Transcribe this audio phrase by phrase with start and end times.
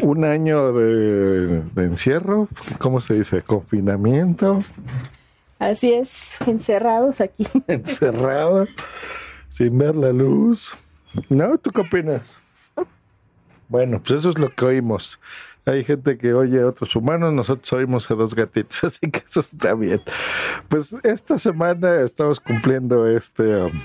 [0.00, 2.48] un año de, encierro,
[2.78, 3.42] ¿cómo se dice?
[3.42, 4.62] Confinamiento.
[5.58, 7.46] Así es, encerrados aquí.
[7.66, 8.68] Encerrados,
[9.48, 10.72] sin ver la luz.
[11.30, 11.56] ¿No?
[11.56, 12.22] ¿Tú qué opinas?
[13.68, 15.18] Bueno, pues eso es lo que oímos.
[15.64, 19.40] Hay gente que oye a otros humanos, nosotros oímos a dos gatitos, así que eso
[19.40, 20.00] está bien.
[20.68, 23.42] Pues esta semana estamos cumpliendo este...
[23.62, 23.80] Um,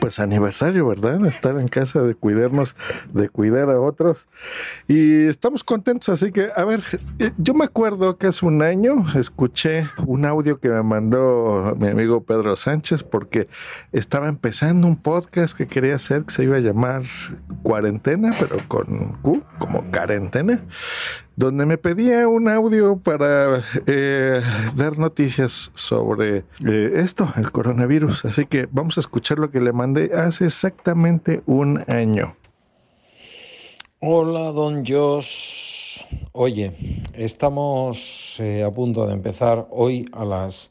[0.00, 1.24] pues aniversario, ¿verdad?
[1.26, 2.76] Estar en casa, de cuidarnos,
[3.12, 4.26] de cuidar a otros.
[4.88, 6.80] Y estamos contentos, así que, a ver,
[7.18, 11.88] eh, yo me acuerdo que hace un año escuché un audio que me mandó mi
[11.88, 13.48] amigo Pedro Sánchez porque
[13.92, 17.02] estaba empezando un podcast que quería hacer que se iba a llamar
[17.62, 20.62] Cuarentena, pero con Q, como cuarentena
[21.36, 24.40] donde me pedía un audio para eh,
[24.74, 28.24] dar noticias sobre eh, esto, el coronavirus.
[28.24, 32.36] Así que vamos a escuchar lo que le mandé hace exactamente un año.
[34.00, 36.00] Hola, don Josh.
[36.32, 36.72] Oye,
[37.14, 40.70] estamos eh, a punto de empezar hoy a las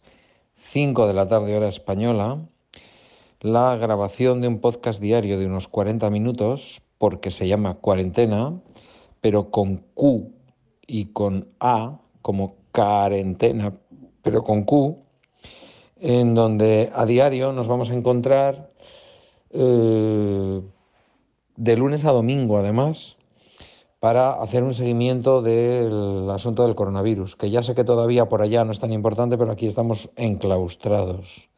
[0.57, 2.39] 5 de la tarde hora española
[3.41, 8.59] la grabación de un podcast diario de unos 40 minutos porque se llama Cuarentena,
[9.21, 10.34] pero con Q
[10.87, 13.73] y con A como cuarentena,
[14.21, 14.97] pero con Q,
[15.99, 18.71] en donde a diario nos vamos a encontrar
[19.51, 20.61] eh,
[21.55, 23.17] de lunes a domingo, además,
[23.99, 28.63] para hacer un seguimiento del asunto del coronavirus, que ya sé que todavía por allá
[28.65, 31.49] no es tan importante, pero aquí estamos enclaustrados.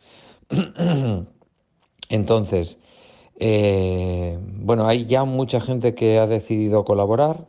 [2.09, 2.78] Entonces,
[3.39, 7.48] eh, bueno, hay ya mucha gente que ha decidido colaborar.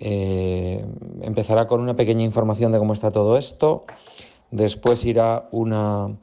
[0.00, 0.84] Eh,
[1.22, 3.84] empezará con una pequeña información de cómo está todo esto,
[4.50, 6.16] después irá una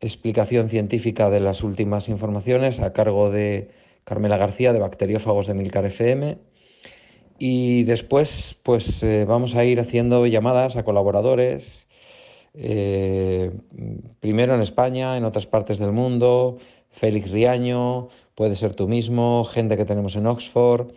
[0.00, 3.70] explicación científica de las últimas informaciones a cargo de
[4.04, 6.38] Carmela García de Bacteriófagos de Milcar FM
[7.38, 11.88] y después pues eh, vamos a ir haciendo llamadas a colaboradores,
[12.54, 13.52] eh,
[14.20, 16.58] primero en España, en otras partes del mundo,
[16.90, 20.92] Félix Riaño, puede ser tú mismo, gente que tenemos en Oxford.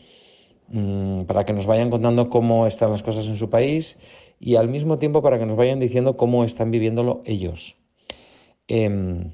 [0.74, 3.98] Mm, para que nos vayan contando cómo están las cosas en su país
[4.40, 7.76] y al mismo tiempo para que nos vayan diciendo cómo están viviéndolo ellos.
[8.70, 9.34] Em,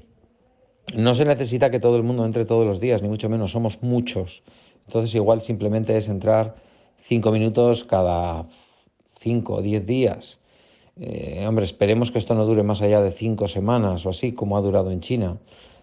[0.96, 3.82] no se necesita que todo el mundo entre todos los días, ni mucho menos, somos
[3.82, 4.42] muchos.
[4.86, 6.56] Entonces igual simplemente es entrar
[6.96, 8.48] cinco minutos cada
[9.20, 10.40] cinco o diez días.
[10.96, 14.56] Eh, hombre, esperemos que esto no dure más allá de cinco semanas o así, como
[14.56, 15.38] ha durado en China.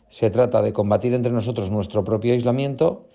[0.09, 3.07] Se trata de combatir entre nosotros nuestro propio aislamiento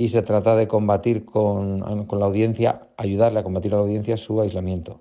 [0.00, 4.40] y se trata de combatir con, la audiencia, ayudarle a combatir a la audiencia su
[4.40, 5.00] aislamiento.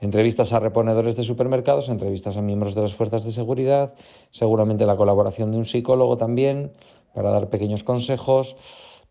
[0.00, 3.94] Entrevistas a reponedores de supermercados, entrevistas a miembros de las fuerzas de seguridad,
[4.30, 6.72] seguramente la colaboración de un psicólogo también
[7.14, 8.56] para dar pequeños consejos.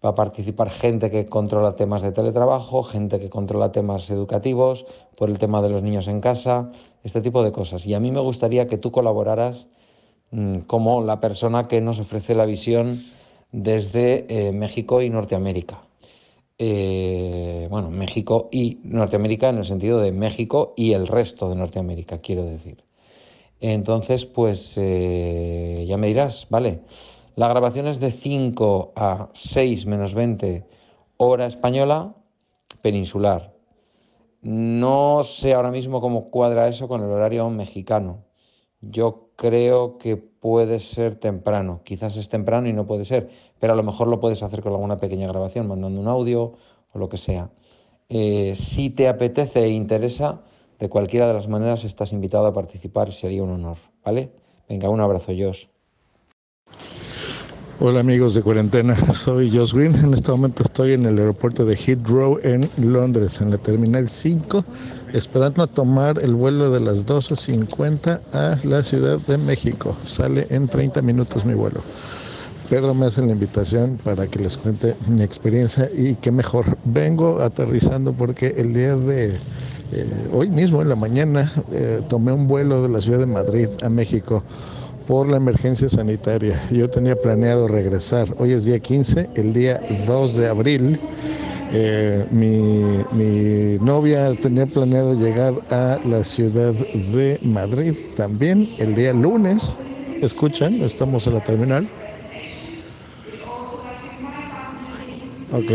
[0.06, 4.86] Va a participar gente que controla temas de teletrabajo, gente que controla temas educativos,
[5.18, 6.70] por el tema de los niños en casa,
[7.04, 7.88] este tipo de cosas.
[7.88, 9.68] Y a mí me gustaría que tú colaboraras
[10.30, 13.00] mm, como la persona que nos ofrece la visión
[13.54, 15.84] desde eh, México y Norteamérica.
[16.58, 22.18] Eh, bueno, México y Norteamérica en el sentido de México y el resto de Norteamérica,
[22.18, 22.84] quiero decir.
[23.62, 26.82] Entonces, pues eh, ya me dirás, ¿vale?
[27.36, 30.66] La grabación es de 5 a 6 menos 20
[31.18, 32.16] hora española
[32.82, 33.54] peninsular.
[34.42, 38.26] No sé ahora mismo cómo cuadra eso con el horario mexicano.
[38.82, 41.82] Yo creo que puede ser temprano.
[41.84, 43.30] Quizás es temprano y no puede ser,
[43.60, 46.54] pero a lo mejor lo puedes hacer con alguna pequeña grabación, mandando un audio
[46.92, 47.50] o lo que sea.
[48.10, 50.42] Eh, si te apetece e interesa,
[50.80, 54.32] de cualquiera de las maneras estás invitado a participar, sería un honor, ¿vale?
[54.68, 55.66] Venga, un abrazo, Josh.
[57.80, 59.96] Hola amigos de cuarentena, soy Josh Green.
[59.96, 64.64] En este momento estoy en el aeropuerto de Heathrow en Londres, en la terminal 5
[65.12, 69.96] esperando a tomar el vuelo de las 12.50 a la Ciudad de México.
[70.08, 71.82] Sale en 30 minutos mi vuelo.
[72.70, 76.78] Pedro me hace la invitación para que les cuente mi experiencia y qué mejor.
[76.86, 79.36] Vengo aterrizando porque el día de
[79.92, 83.68] eh, hoy mismo, en la mañana, eh, tomé un vuelo de la ciudad de Madrid
[83.84, 84.44] a México
[85.08, 86.60] por la emergencia sanitaria.
[86.72, 88.34] Yo tenía planeado regresar.
[88.38, 91.00] Hoy es día 15, el día 2 de abril
[91.76, 99.80] eh, mi, novia tenía planeado llegar a la ciudad de Madrid también el día lunes.
[100.22, 101.88] Escuchan, estamos en la terminal.
[105.52, 105.72] Ok,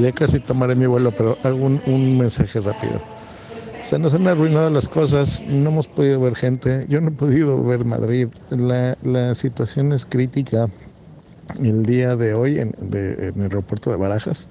[0.00, 3.00] ya casi tomaré mi vuelo, pero hago un, mensaje rápido.
[3.88, 7.64] Se nos han arruinado las cosas, no hemos podido ver gente, yo no he podido
[7.64, 8.28] ver Madrid.
[8.50, 10.68] La, la situación es crítica
[11.58, 14.50] el día de hoy en, el aeropuerto de Barajas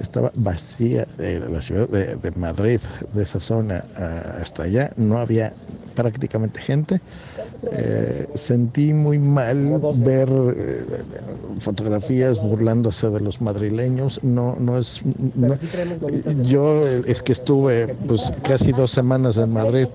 [0.00, 2.80] estaba vacía la ciudad de, de, Madrid,
[3.14, 3.84] de esa zona
[4.40, 5.52] hasta allá, no había
[5.94, 7.00] prácticamente gente.
[7.70, 10.84] Eh, sentí muy mal ver eh,
[11.58, 14.22] fotografías burlándose de los madrileños.
[14.24, 15.00] No, no es.
[16.42, 19.86] yo es que estuve pues casi dos semanas en Madrid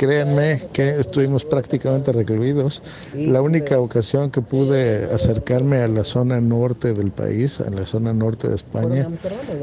[0.00, 2.82] créanme que estuvimos prácticamente recluidos.
[3.14, 8.14] La única ocasión que pude acercarme a la zona norte del país, a la zona
[8.14, 9.06] norte de España,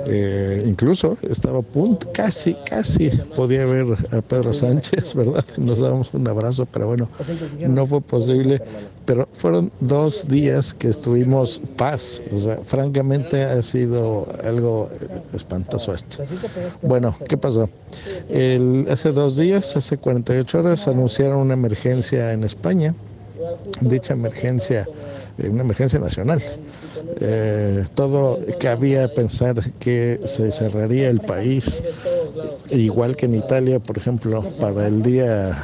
[0.06, 5.44] eh, incluso estaba a punto, casi, casi podía ver a Pedro Sánchez, ¿verdad?
[5.58, 7.10] Nos dábamos un abrazo, pero bueno,
[7.68, 8.62] no fue posible.
[9.08, 12.22] Pero fueron dos días que estuvimos paz.
[12.34, 14.90] O sea, francamente ha sido algo
[15.34, 16.26] espantoso esto.
[16.82, 17.70] Bueno, ¿qué pasó?
[18.28, 22.94] El, hace dos días, hace 40 horas anunciaron una emergencia en España.
[23.82, 24.88] Dicha emergencia,
[25.38, 26.42] eh, una emergencia nacional.
[27.20, 31.84] Eh, todo cabía pensar que se cerraría el país,
[32.70, 35.58] igual que en Italia, por ejemplo, para el día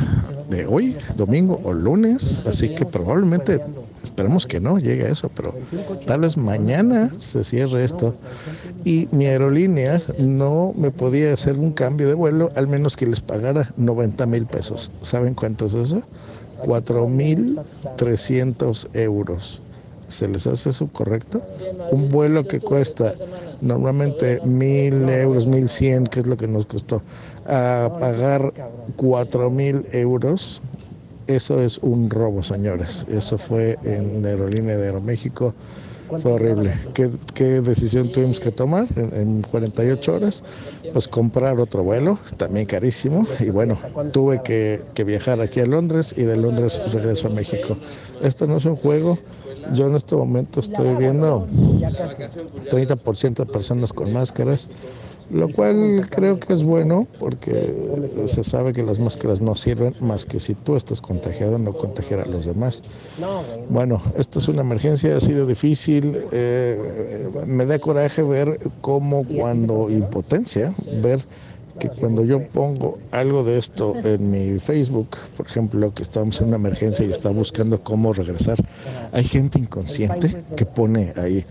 [0.50, 3.60] de hoy, domingo o lunes, así que probablemente
[4.14, 5.56] esperemos que no llegue eso, pero
[6.06, 8.14] tal vez mañana se cierre esto
[8.86, 13.22] y mi aerolínea no me podía hacer un cambio de vuelo al menos que les
[13.22, 14.92] pagara 90 mil pesos.
[15.02, 16.04] ¿Saben cuánto es eso?
[16.60, 17.60] 4 mil
[17.98, 19.64] 300 euros.
[20.08, 21.42] ¿Se les hace eso correcto?
[21.90, 23.14] Un vuelo que cuesta
[23.62, 27.02] normalmente mil euros, mil cien, que es lo que nos costó,
[27.48, 28.54] a pagar
[28.96, 30.62] cuatro mil euros
[31.28, 33.06] eso es un robo, señores.
[33.10, 35.54] Eso fue en aerolínea de Aeroméxico.
[36.22, 36.74] Fue horrible.
[36.94, 40.44] ¿Qué, decisión tuvimos que tomar en, 48 horas?
[40.92, 43.26] Pues comprar otro vuelo, también carísimo.
[43.40, 43.78] Y bueno,
[44.12, 47.76] tuve que, que viajar aquí a Londres y de Londres regreso a México.
[48.22, 49.18] Esto no es un juego.
[49.74, 54.70] Yo en este momento estoy viendo 30% de personas con máscaras
[55.32, 60.26] lo cual creo que es bueno porque se sabe que las máscaras no sirven más
[60.26, 62.82] que si tú estás contagiado no contagiar a los demás.
[63.70, 69.90] Bueno, esto es una emergencia, ha sido difícil, eh, me da coraje ver cómo cuando
[69.90, 71.20] impotencia, ver
[71.80, 76.48] que cuando yo pongo algo de esto en mi Facebook, por ejemplo, que estamos en
[76.48, 78.58] una emergencia y está buscando cómo regresar,
[79.12, 81.44] hay gente inconsciente que pone ahí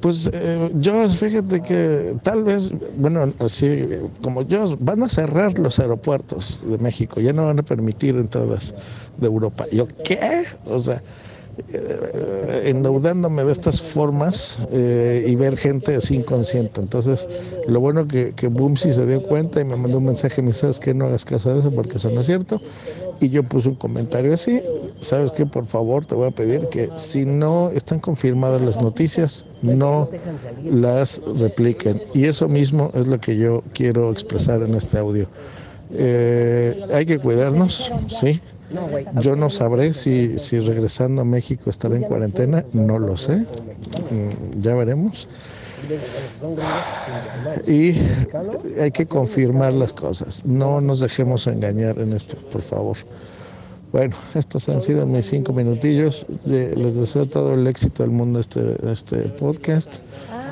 [0.00, 0.70] pues eh,
[1.16, 3.88] fíjate que tal vez, bueno, así
[4.22, 8.74] como yo, van a cerrar los aeropuertos de México, ya no van a permitir entradas
[9.16, 9.66] de Europa.
[9.72, 10.18] ¿Yo qué?
[10.66, 11.02] O sea,
[12.64, 16.80] endeudándome de estas formas eh, y ver gente así inconsciente.
[16.80, 17.28] Entonces,
[17.66, 20.80] lo bueno que, que Boomsy se dio cuenta y me mandó un mensaje, me sabes
[20.80, 22.60] que no hagas caso de eso porque eso no es cierto.
[23.20, 24.62] Y yo puse un comentario así,
[25.00, 29.46] sabes que por favor te voy a pedir que si no están confirmadas las noticias,
[29.60, 30.08] no
[30.64, 32.00] las repliquen.
[32.14, 35.28] Y eso mismo es lo que yo quiero expresar en este audio.
[35.90, 38.40] Eh, hay que cuidarnos, sí,
[39.20, 44.60] yo no sabré si, si regresando a México estaré en cuarentena, no lo sé, mm,
[44.60, 45.28] ya veremos.
[47.66, 47.94] Y
[48.80, 52.96] hay que confirmar las cosas, no nos dejemos engañar en esto, por favor.
[53.90, 56.26] Bueno, estos han sido mis cinco minutillos.
[56.44, 59.94] Les deseo todo el éxito del mundo este, este podcast,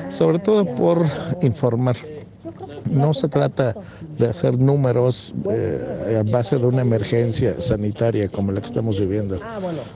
[0.09, 1.05] sobre todo por
[1.41, 1.95] informar.
[2.91, 3.75] No se trata
[4.17, 9.39] de hacer números eh, a base de una emergencia sanitaria como la que estamos viviendo.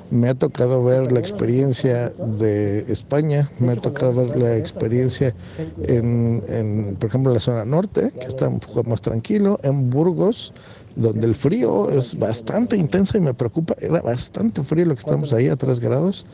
[0.09, 5.33] Me ha tocado ver la experiencia de España, me ha tocado ver la experiencia
[5.83, 10.53] en, por ejemplo, en la zona norte, que está un poco más tranquilo, en Burgos,
[10.95, 15.33] donde el frío es bastante intenso y me preocupa, era bastante frío lo que estamos
[15.33, 16.25] ahí a 3 grados.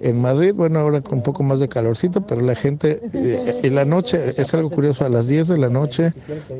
[0.00, 3.74] En Madrid, bueno, ahora con un poco más de calorcito, pero la gente, eh, en
[3.74, 6.12] la noche, es algo curioso, a las 10 de la noche,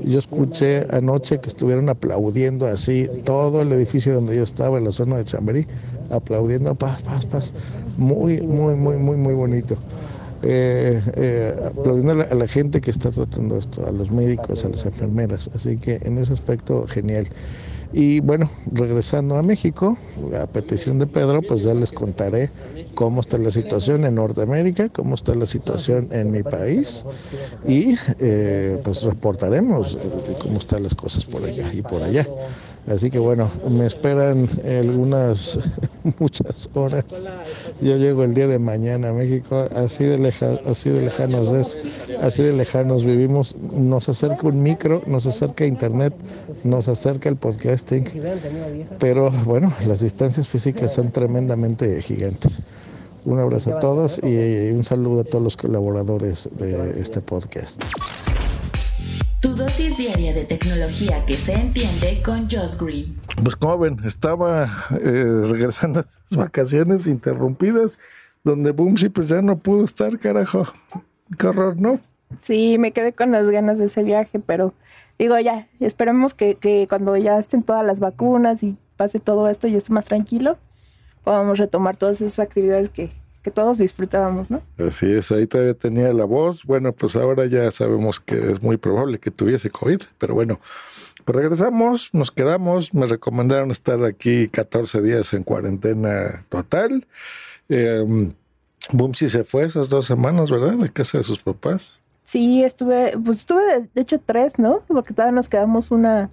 [0.04, 4.92] yo escuché anoche que estuvieron aplaudiendo así, todo el edificio donde yo estaba, en la
[4.92, 5.66] zona de Chamberí,
[6.10, 7.54] aplaudiendo, paz, paz, paz,
[7.96, 9.76] muy, muy, muy, muy, muy bonito.
[10.42, 14.84] Eh, eh, aplaudiendo a la, gente que está tratando esto, a los médicos, a las
[14.86, 15.50] enfermeras.
[15.54, 17.26] Así que en ese aspecto, genial.
[17.92, 19.96] Y bueno, regresando a México,
[20.40, 22.50] a petición de Pedro, pues ya les contaré
[22.94, 27.04] cómo está la situación en Norteamérica, cómo está la situación en mi país
[27.66, 29.98] y eh, pues reportaremos
[30.40, 32.26] cómo están las cosas por allá y por allá.
[32.88, 35.58] Así que bueno, me esperan algunas,
[36.18, 37.24] muchas horas.
[37.80, 41.78] Yo llego el día de mañana a México, así de, leja, así de lejanos es,
[42.20, 43.56] así de lejanos vivimos.
[43.56, 46.14] Nos acerca un micro, nos acerca internet,
[46.62, 48.04] nos acerca el podcasting,
[49.00, 52.62] pero bueno, las distancias físicas son tremendamente gigantes.
[53.24, 57.82] Un abrazo a todos y un saludo a todos los colaboradores de este podcast.
[59.40, 63.20] Tu dosis diaria de tecnología que se entiende con Josh Green.
[63.42, 67.98] Pues como ven, estaba eh, regresando a las vacaciones interrumpidas,
[68.44, 70.66] donde Boomsy pues ya no pudo estar, carajo.
[71.38, 72.00] Qué horror, ¿no?
[72.40, 74.72] Sí, me quedé con las ganas de ese viaje, pero
[75.18, 79.68] digo ya, esperemos que, que cuando ya estén todas las vacunas y pase todo esto
[79.68, 80.56] y esté más tranquilo,
[81.24, 83.10] podamos retomar todas esas actividades que,
[83.46, 84.60] que todos disfrutábamos, ¿no?
[84.76, 86.64] Así es, ahí todavía tenía la voz.
[86.64, 90.58] Bueno, pues ahora ya sabemos que es muy probable que tuviese COVID, pero bueno,
[91.24, 92.92] pues regresamos, nos quedamos.
[92.92, 97.06] Me recomendaron estar aquí 14 días en cuarentena total.
[97.68, 98.32] Eh,
[98.90, 100.72] Bumsy se fue esas dos semanas, ¿verdad?
[100.72, 102.00] De casa de sus papás.
[102.24, 104.82] Sí, estuve, pues estuve de, de hecho tres, ¿no?
[104.88, 106.30] Porque todavía nos quedamos una,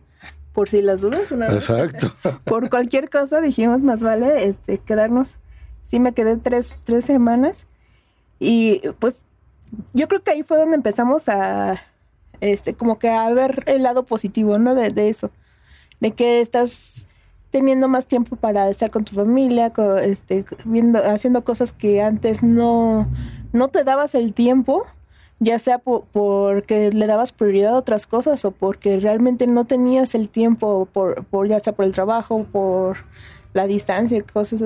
[0.52, 2.12] por si las dudas, una Exacto.
[2.44, 5.38] por cualquier cosa dijimos más vale este quedarnos
[5.86, 7.66] sí me quedé tres, tres semanas
[8.40, 9.18] y pues
[9.94, 11.76] yo creo que ahí fue donde empezamos a
[12.42, 15.32] este como que a ver el lado positivo no de, de eso
[16.00, 17.06] de que estás
[17.52, 19.72] teniendo más tiempo para estar con tu familia
[20.02, 23.08] este viendo haciendo cosas que antes no
[23.54, 24.86] no te dabas el tiempo
[25.40, 30.16] ya sea po- porque le dabas prioridad a otras cosas o porque realmente no tenías
[30.16, 32.98] el tiempo por, por ya sea por el trabajo, por
[33.54, 34.64] la distancia, cosas,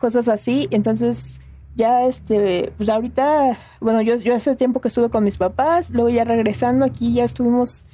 [0.00, 0.66] cosas así.
[0.72, 1.40] Entonces,
[1.76, 6.08] ya este, pues ahorita, bueno, yo, yo hace tiempo que estuve con mis papás, luego
[6.08, 7.84] ya regresando aquí ya estuvimos,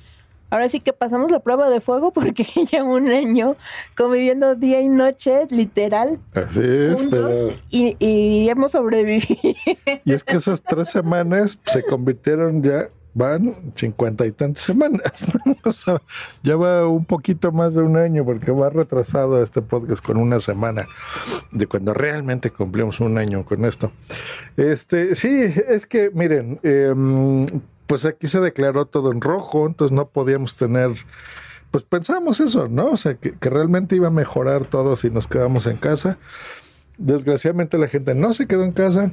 [0.49, 3.57] ahora sí que pasamos la prueba de fuego porque ya un año
[3.97, 7.59] conviviendo día y noche, literal, Así es, juntos, pero...
[7.71, 9.37] y, y hemos sobrevivido.
[10.05, 15.01] Y es que esas tres semanas se convirtieron ya, van cincuenta y tantas semanas.
[15.65, 16.01] O sea,
[16.45, 20.39] ya va un poquito más de un año porque va retrasado este podcast con una
[20.39, 20.87] semana
[21.51, 23.91] de cuando realmente cumplimos un año con esto.
[24.57, 25.29] Este, sí,
[25.69, 27.47] es que miren, em,
[27.89, 30.91] pues aquí se declaró todo en rojo, entonces no podíamos tener
[31.73, 32.91] pues pensamos eso, ¿no?
[32.91, 36.17] O sea, que, que realmente iba a mejorar todo si nos quedamos en casa.
[36.97, 39.11] Desgraciadamente la gente no se quedó en casa,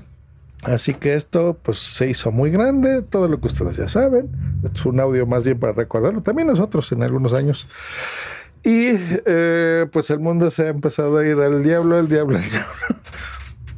[0.66, 4.30] así que esto pues se hizo muy grande, todo lo que ustedes ya saben.
[4.64, 7.68] Es un audio más bien para recordarlo, también nosotros en algunos años.
[8.64, 12.44] Y eh, pues el mundo se ha empezado a ir al diablo, al diablo, al
[12.50, 13.02] diablo.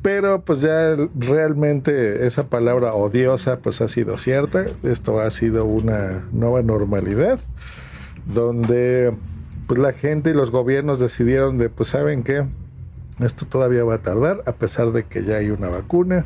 [0.01, 4.65] Pero pues ya realmente esa palabra odiosa pues ha sido cierta.
[4.83, 7.39] Esto ha sido una nueva normalidad
[8.27, 9.13] donde
[9.67, 12.45] pues la gente y los gobiernos decidieron de pues saben qué,
[13.19, 16.25] esto todavía va a tardar a pesar de que ya hay una vacuna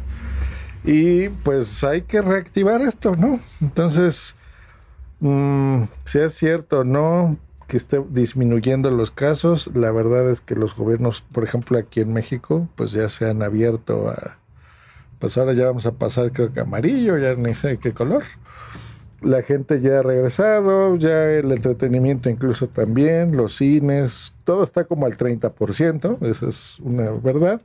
[0.83, 3.39] y pues hay que reactivar esto, ¿no?
[3.61, 4.35] Entonces,
[5.19, 10.55] mm, si es cierto o no que esté disminuyendo los casos, la verdad es que
[10.55, 14.37] los gobiernos, por ejemplo aquí en México, pues ya se han abierto a,
[15.19, 18.23] pues ahora ya vamos a pasar creo que amarillo, ya ni sé qué color
[19.21, 25.05] la gente ya ha regresado, ya el entretenimiento incluso también, los cines, todo está como
[25.05, 27.61] al 30%, esa es una verdad.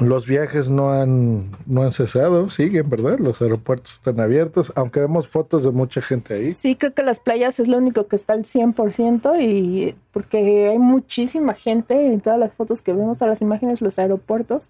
[0.00, 3.18] Los viajes no han, no han cesado, siguen, ¿verdad?
[3.18, 6.52] Los aeropuertos están abiertos, aunque vemos fotos de mucha gente ahí.
[6.52, 10.78] Sí, creo que las playas es lo único que está al 100% y porque hay
[10.78, 14.68] muchísima gente en todas las fotos que vemos, todas las imágenes, los aeropuertos.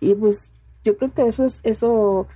[0.00, 0.50] Y pues
[0.84, 2.26] yo creo que eso es, eso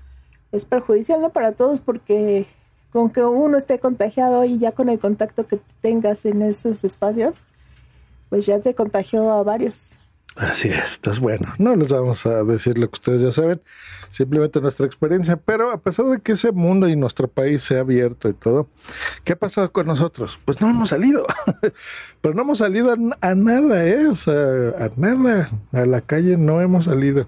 [0.53, 1.31] es perjudicial ¿no?
[1.31, 2.47] para todos porque
[2.91, 7.37] con que uno esté contagiado y ya con el contacto que tengas en esos espacios,
[8.29, 9.99] pues ya te contagió a varios.
[10.37, 13.61] Así es, entonces bueno, no les vamos a decir lo que ustedes ya saben,
[14.09, 17.81] simplemente nuestra experiencia, pero a pesar de que ese mundo y nuestro país se ha
[17.81, 18.69] abierto y todo,
[19.25, 20.39] ¿qué ha pasado con nosotros?
[20.47, 21.27] Pues no hemos salido,
[22.23, 24.07] pero no hemos salido a, a nada, ¿eh?
[24.07, 27.27] O sea, a nada, a la calle no hemos salido.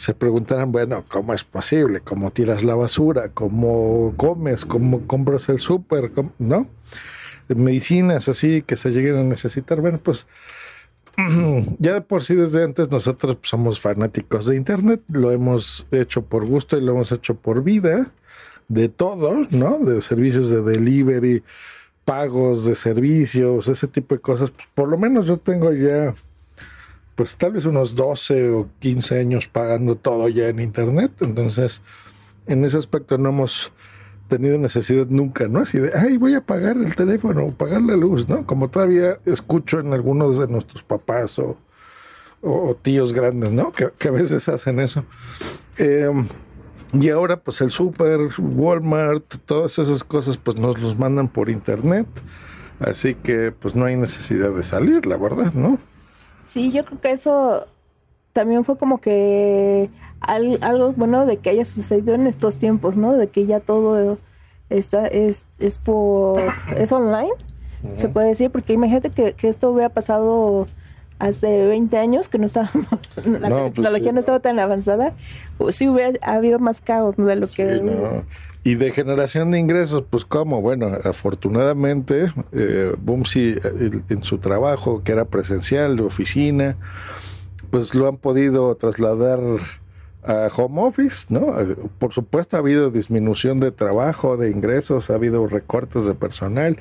[0.00, 2.00] Se preguntarán, bueno, ¿cómo es posible?
[2.00, 3.28] ¿Cómo tiras la basura?
[3.34, 4.64] ¿Cómo comes?
[4.64, 6.12] ¿Cómo compras el súper?
[6.12, 6.66] ¿Cómo- ¿No?
[7.48, 9.82] Medicinas así que se lleguen a necesitar.
[9.82, 10.26] Bueno, pues
[11.78, 16.46] ya de por sí desde antes nosotros somos fanáticos de internet, lo hemos hecho por
[16.46, 18.10] gusto y lo hemos hecho por vida,
[18.68, 19.80] de todo, ¿no?
[19.80, 21.42] De servicios de delivery,
[22.06, 24.50] pagos de servicios, ese tipo de cosas.
[24.74, 26.14] Por lo menos yo tengo ya,
[27.20, 31.82] pues tal vez unos 12 o 15 años pagando todo ya en internet, entonces
[32.46, 33.72] en ese aspecto no hemos
[34.28, 35.58] tenido necesidad nunca, ¿no?
[35.58, 38.46] Así de, ay, voy a pagar el teléfono pagar la luz, ¿no?
[38.46, 41.58] Como todavía escucho en algunos de nuestros papás o,
[42.80, 43.70] tíos grandes, ¿no?
[43.70, 45.04] Que, a veces hacen eso.
[45.76, 46.10] Eh,
[46.94, 52.06] y ahora, pues el súper, Walmart, todas esas cosas, pues nos los mandan por internet.
[52.78, 55.78] Así que, pues no hay necesidad de salir, la verdad, ¿no?
[56.50, 57.66] Sí, yo creo que eso
[58.32, 59.90] también fue como que
[60.20, 63.14] algo bueno de que haya sucedido en estos tiempos, ¿no?
[63.16, 64.18] De que ya todo
[64.70, 66.40] está, es, es por,
[66.76, 67.30] es online,
[67.94, 70.66] se puede decir, porque imagínate que, que esto hubiera pasado
[71.20, 72.86] hace 20 años que no estábamos,
[73.24, 75.12] la pues tecnología no estaba tan avanzada,
[75.58, 78.22] pues sí hubiera habido más caos de lo que...
[78.62, 83.56] Y de generación de ingresos, pues cómo, bueno, afortunadamente, eh, Bumsy
[84.10, 86.76] en su trabajo, que era presencial, de oficina,
[87.70, 89.40] pues lo han podido trasladar
[90.22, 91.54] a home office, ¿no?
[91.98, 96.78] Por supuesto ha habido disminución de trabajo, de ingresos, ha habido recortes de personal,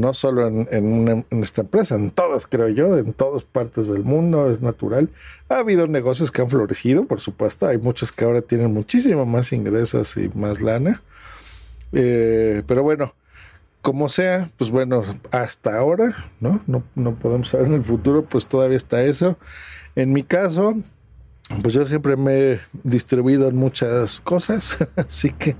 [0.00, 4.60] no solo en, esta empresa, en todas, creo yo, en todas partes del mundo, es
[4.60, 5.10] natural.
[5.48, 9.52] Ha habido negocios que han florecido, por supuesto, hay muchos que ahora tienen muchísimo más
[9.52, 11.02] ingresos y más lana.
[11.92, 13.14] Eh, pero bueno,
[13.80, 16.60] como sea, pues bueno, hasta ahora, ¿no?
[16.66, 16.82] ¿no?
[16.94, 19.38] No podemos saber en el futuro, pues todavía está eso.
[19.96, 20.76] En mi caso,
[21.62, 25.56] pues yo siempre me he distribuido en muchas cosas, así que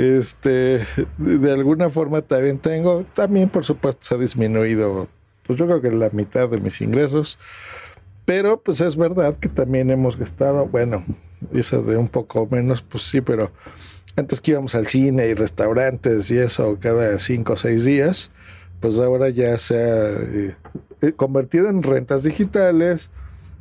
[0.00, 0.80] este,
[1.18, 5.08] de alguna forma también tengo, también por supuesto se ha disminuido,
[5.46, 7.38] pues yo creo que la mitad de mis ingresos,
[8.24, 11.04] pero pues es verdad que también hemos gastado, bueno,
[11.52, 13.50] esas de un poco menos, pues sí, pero
[14.16, 18.30] antes que íbamos al cine y restaurantes y eso cada cinco o seis días,
[18.80, 20.10] pues ahora ya se ha
[21.02, 23.10] eh, convertido en rentas digitales,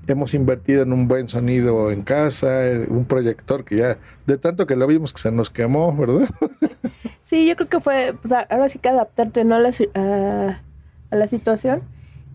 [0.08, 4.76] hemos invertido en un buen sonido en casa, un proyector que ya, de tanto que
[4.76, 6.30] lo vimos que se nos quemó, ¿verdad?
[7.30, 9.54] Sí, yo creo que fue, pues ahora sí que adaptarte ¿no?
[9.54, 9.70] a, la,
[11.12, 11.84] a, la situación.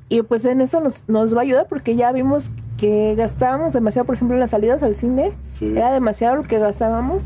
[0.09, 4.06] Y pues en eso nos, nos va a ayudar porque ya vimos que gastábamos demasiado,
[4.06, 7.25] por ejemplo, en las salidas al cine, era demasiado lo que gastábamos.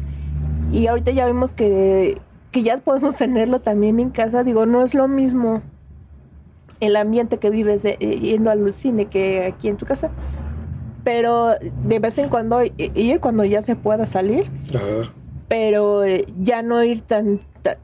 [0.72, 4.44] Y ahorita ya vimos que, que ya podemos tenerlo también en casa.
[4.44, 5.60] Digo, no es lo mismo
[6.80, 10.10] el ambiente que vives eh, yendo al cine que aquí en tu casa.
[11.04, 11.54] Pero
[11.84, 14.50] de vez en cuando ir cuando ya se pueda salir.
[15.48, 17.40] Pero eh, ya no ir tan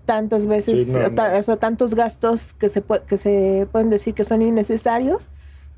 [0.06, 5.28] tantas veces, o sea, tantos gastos que se, que se pueden decir que son innecesarios.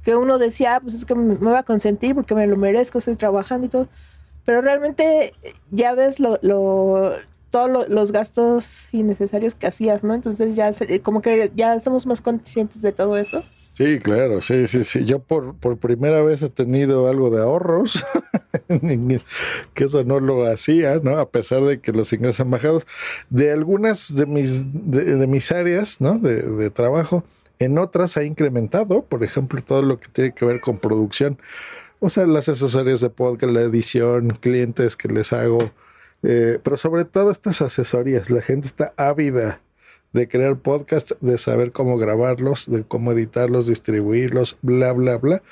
[0.02, 2.98] Que uno decía, ah, pues es que me, voy a consentir porque me lo merezco,
[2.98, 3.88] estoy trabajando y todo.
[4.44, 5.34] Pero realmente
[5.72, 6.38] ya ves lo,
[7.56, 10.12] todos los gastos innecesarios que hacías, ¿no?
[10.12, 10.70] Entonces ya
[11.02, 13.42] como que ya estamos más conscientes de todo eso.
[13.72, 15.06] Sí, claro, sí, sí, sí.
[15.06, 18.04] Yo por, por primera vez he tenido algo de ahorros,
[19.72, 21.18] que eso no lo hacía, ¿no?
[21.18, 22.82] A pesar de que los ingresos han bajado.
[23.30, 26.18] De algunas de mis, de, mis áreas, ¿no?
[26.18, 27.24] De, de trabajo,
[27.58, 31.38] en otras ha incrementado, por ejemplo, todo lo que tiene que ver con producción.
[32.00, 35.70] O sea, las asesorías de podcast, la edición, clientes que les hago,
[36.22, 39.60] eh, pero sobre todo estas asesorías, la gente está ávida
[40.12, 45.42] de crear podcast, de saber cómo grabarlos, de cómo editarlos, distribuirlos, bla, bla, bla.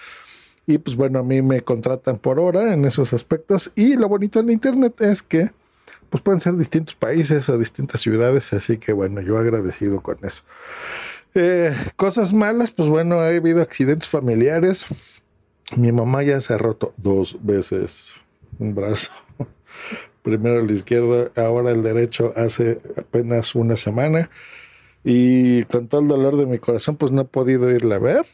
[0.67, 3.71] Y pues bueno, a mí me contratan por hora en esos aspectos.
[3.75, 5.51] Y lo bonito en Internet es que
[6.09, 10.43] pues pueden ser distintos países o distintas ciudades, así que bueno, yo agradecido con eso.
[11.35, 14.85] Eh, cosas malas, pues bueno, ha habido accidentes familiares.
[15.77, 18.15] Mi mamá ya se ha roto dos veces
[18.59, 19.11] un brazo
[20.25, 24.31] primero el izquierdo, ahora el derecho hace apenas una semana.
[25.05, 28.27] Y con todo el dolor de mi corazón, pues no he podido irla a ver.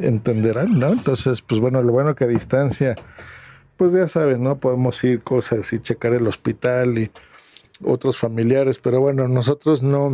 [0.00, 0.88] Entenderán, ¿no?
[0.88, 2.94] Entonces, pues bueno, lo bueno que a distancia,
[3.78, 4.60] pues ya saben, ¿no?
[4.60, 7.10] Podemos ir cosas y checar el hospital y
[7.82, 10.12] otros familiares, pero bueno, nosotros no,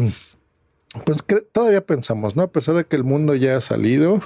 [1.05, 2.45] pues todavía pensamos, ¿no?
[2.45, 4.21] A pesar de que el mundo ya ha salido,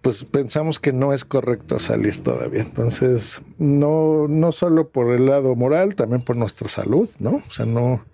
[0.00, 2.62] pues pensamos que no es correcto salir todavía.
[2.62, 7.42] Entonces, no, no solo por el lado moral, también por nuestra salud, ¿no?
[7.48, 8.04] O sea, no,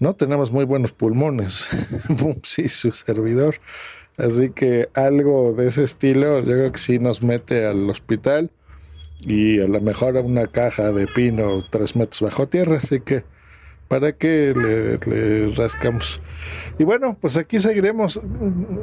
[0.00, 1.68] no tenemos muy buenos pulmones.
[2.42, 3.56] sí, su servidor.
[4.16, 8.50] Así que algo de ese estilo, yo creo que sí nos mete al hospital
[9.20, 12.80] y a lo mejor a una caja de pino tres metros bajo tierra.
[12.82, 13.24] Así que
[13.88, 16.20] para que le, rascamos.
[16.78, 18.20] Y bueno, pues aquí seguiremos.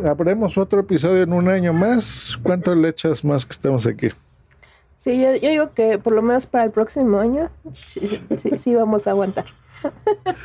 [0.03, 2.37] Habremos otro episodio en un año más.
[2.43, 4.09] ¿Cuánto le echas más que estamos aquí?
[4.97, 8.21] Sí, yo, digo que por lo menos para el próximo año sí,
[8.57, 9.45] sí, vamos a aguantar.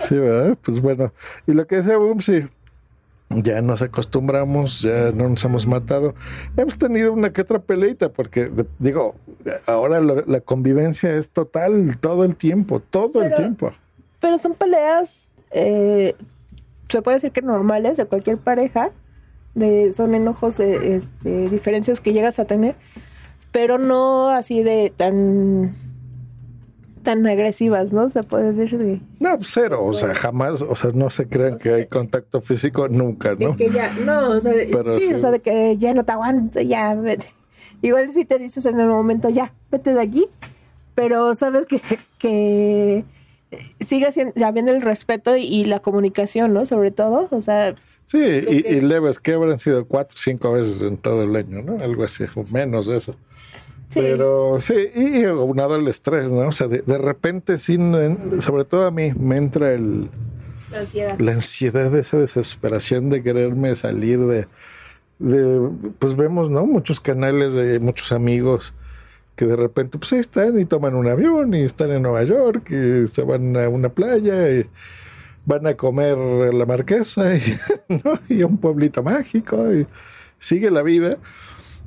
[0.07, 0.59] Sí, ¿verdad?
[0.61, 1.13] Pues bueno.
[1.47, 2.47] Y lo que Boom, sí,
[3.31, 6.15] ya nos acostumbramos, ya no nos hemos matado.
[6.59, 9.15] Hemos tenido una que otra peleita, porque digo,
[9.67, 13.73] ahora la convivencia es total todo el tiempo, todo el tiempo.
[14.21, 16.15] Pero son peleas, eh,
[16.89, 18.91] se puede decir que normales de cualquier pareja.
[19.55, 22.77] De, son enojos, de, este, diferencias que llegas a tener,
[23.51, 25.75] pero no así de tan
[27.03, 28.11] tan agresivas, ¿no?
[28.11, 31.73] Se puede decir No, pues cero, o sea, jamás, o sea, no se crean que
[31.73, 33.53] hay contacto físico nunca, ¿no?
[33.53, 36.61] De que ya, no, o sea, sí, o sea, de que ya no te aguanto,
[36.61, 36.97] ya,
[37.83, 40.27] igual si te dices en el momento, ya, vete de aquí,
[40.95, 41.81] pero sabes que,
[42.19, 43.05] que
[43.81, 46.67] sigue siendo, habiendo el respeto y, la comunicación, ¿no?
[46.67, 47.75] Sobre todo, o sea...
[48.07, 51.83] Sí, y, y, leves que habrán sido cuatro cinco veces en todo el año, ¿no?
[51.83, 53.15] Algo así, o menos de eso.
[53.93, 56.49] Pero sí, y aunado el estrés, ¿no?
[56.49, 57.77] O sea, de, repente, sí,
[58.41, 60.09] sobre todo a mí, me entra el...
[60.71, 61.19] La ansiedad.
[61.19, 64.47] La ansiedad, esa desesperación de quererme salir de,
[65.19, 65.71] de...
[65.99, 66.67] Pues vemos, ¿no?
[66.67, 68.75] Muchos canales de muchos amigos
[69.41, 73.07] que de repente, pues están y toman un avión y están en Nueva York y
[73.07, 74.67] se van a una playa y
[75.47, 76.19] van a comer
[76.53, 77.31] la marquesa
[78.29, 79.87] y, un pueblito mágico y
[80.39, 81.17] sigue la vida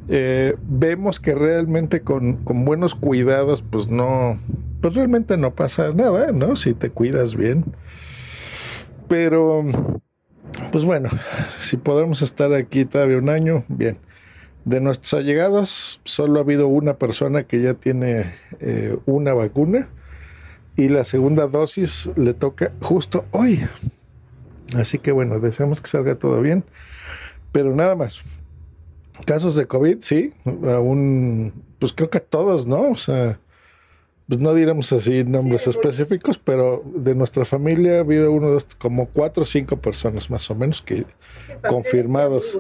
[0.10, 4.36] eh, vemos que realmente con, buenos cuidados, pues no,
[4.82, 6.56] pues realmente no pasa nada, ¿no?
[6.56, 7.66] Si te cuidas bien.
[9.08, 9.64] Pero,
[10.72, 11.10] pues bueno,
[11.60, 14.00] si podemos estar aquí todavía un año, bien.
[14.66, 19.90] De nuestros allegados, solo ha habido una persona que ya tiene eh, una vacuna
[20.78, 23.68] y la segunda dosis le toca justo hoy.
[24.76, 26.64] Así que bueno, deseamos que salga todo bien.
[27.52, 28.24] Pero nada más,
[29.26, 32.90] Casos de COVID, sí, aún, pues creo que todos, ¿no?
[32.90, 33.40] O sea,
[34.28, 39.08] pues no diremos así nombres específicos, pero de nuestra familia ha habido uno, dos, como
[39.08, 41.06] cuatro o cinco personas más o menos que
[41.70, 42.60] confirmados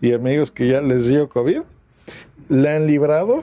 [0.00, 1.62] y amigos que ya les dio COVID,
[2.48, 3.42] le han librado,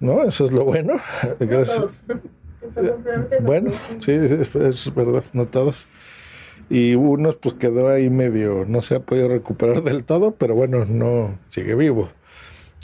[0.00, 0.22] ¿no?
[0.22, 0.94] Eso es lo bueno.
[1.40, 2.02] Gracias.
[3.42, 5.88] Bueno, sí, es verdad, no todos
[6.68, 10.84] y unos pues quedó ahí medio, no se ha podido recuperar del todo, pero bueno,
[10.84, 12.10] no sigue vivo.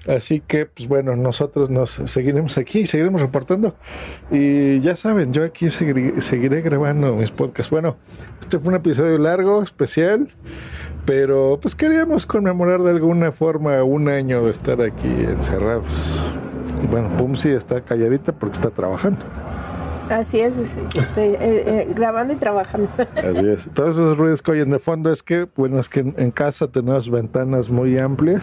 [0.06, 3.76] Así que, pues bueno, nosotros nos seguiremos aquí, seguiremos reportando.
[4.32, 7.70] Y ya saben, yo aquí seguiré, grabando mis podcasts.
[7.70, 7.96] Bueno,
[8.40, 10.28] este fue un episodio largo, especial,
[11.04, 15.84] pero pues queríamos conmemorar de alguna forma un año de estar aquí encerrados.
[16.82, 19.24] Y bueno, Pumsi está calladita porque está trabajando.
[20.08, 20.54] Así es,
[20.94, 22.88] estoy eh, eh, grabando y trabajando.
[23.16, 23.60] Así es.
[23.72, 27.10] Todos esos ruidos que oyen de fondo es que, bueno, es que en, casa tenemos
[27.10, 28.42] ventanas muy amplias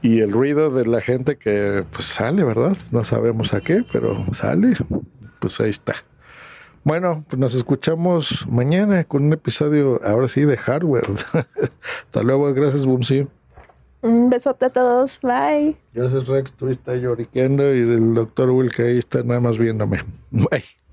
[0.00, 2.76] y el ruido de la gente que pues sale, ¿verdad?
[2.92, 4.74] No sabemos a qué, pero sale,
[5.38, 5.94] pues ahí está.
[6.84, 11.06] Bueno, pues nos escuchamos mañana con un episodio, ahora sí, de hardware.
[12.04, 13.26] Hasta luego, gracias, Bumsy.
[14.02, 15.18] Un besote a todos.
[15.22, 15.78] Bye.
[15.94, 16.52] Gracias, Rex.
[16.52, 20.02] Tú estás lloriqueando y el doctor Will que ahí está nada más viéndome.
[20.30, 20.83] Bye.